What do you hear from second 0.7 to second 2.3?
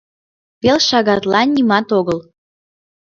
шагатлан нимат огыл.